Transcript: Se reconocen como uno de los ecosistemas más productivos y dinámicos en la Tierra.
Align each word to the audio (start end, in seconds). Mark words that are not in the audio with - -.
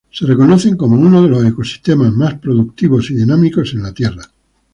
Se 0.09 0.25
reconocen 0.25 0.77
como 0.77 0.95
uno 0.99 1.21
de 1.21 1.29
los 1.29 1.45
ecosistemas 1.45 2.11
más 2.11 2.33
productivos 2.39 3.11
y 3.11 3.17
dinámicos 3.17 3.71
en 3.75 3.83
la 3.83 3.93
Tierra. 3.93 4.23